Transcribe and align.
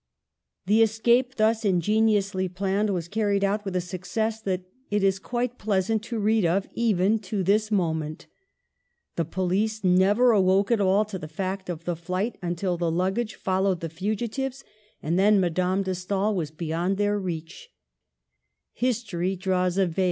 The 0.65 0.81
escape 0.81 1.35
thus 1.35 1.63
ingeniously 1.63 2.49
planned 2.49 2.89
was 2.89 3.07
car 3.07 3.27
ried 3.27 3.43
out 3.43 3.63
with 3.63 3.75
a 3.75 3.81
success 3.81 4.41
that 4.41 4.63
it 4.89 5.03
is 5.03 5.19
quite 5.19 5.59
pleasant 5.59 6.01
to 6.05 6.17
read 6.17 6.43
of, 6.43 6.67
even 6.73 7.19
to 7.19 7.43
this 7.43 7.69
moment. 7.69 8.25
The 9.15 9.25
police 9.25 9.83
never 9.83 10.31
awoke 10.31 10.71
at 10.71 10.81
all 10.81 11.05
to 11.05 11.19
the 11.19 11.27
fact 11.27 11.69
of 11.69 11.85
the 11.85 11.95
flight 11.95 12.39
until 12.41 12.77
the 12.77 12.89
lug 12.89 13.13
gage 13.13 13.35
followed 13.35 13.79
the 13.79 13.89
fugitives, 13.89 14.63
and 15.03 15.19
then 15.19 15.39
Madame 15.39 15.83
de 15.83 15.91
Digitized 15.91 16.07
by 16.57 16.65
VjOOQLC 16.65 17.67
SECOND 19.37 19.77
MARRIAGE. 19.85 19.99